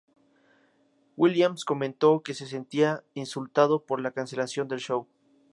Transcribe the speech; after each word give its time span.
Williams 1.15 1.63
comentó 1.63 2.23
que 2.23 2.33
se 2.33 2.47
sentía 2.47 3.03
"insultado" 3.13 3.83
por 3.85 4.01
la 4.01 4.09
cancelación 4.09 4.67
del 4.67 4.79
show. 4.79 5.07